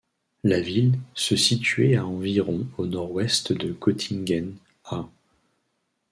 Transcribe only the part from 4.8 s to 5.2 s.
à.